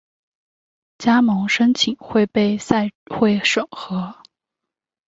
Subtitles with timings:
[0.97, 4.15] 加盟申请会被赛会审核。